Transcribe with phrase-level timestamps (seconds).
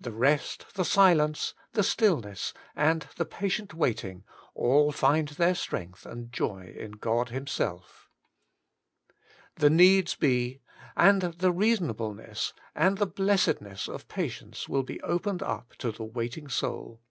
[0.00, 6.06] The rest, the silence, the still ness, and the patient waiting, all find their strength
[6.06, 8.08] and joj' in God Himself.
[9.56, 10.62] The needs be,
[10.96, 16.48] and the reasonableness, and the blessedness of patience will be opened up to the waiting
[16.48, 17.02] soul.